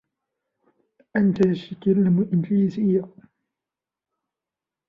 أنت 1.15 1.37
تتكلم 1.47 2.19
الإنجليزيه. 2.21 3.15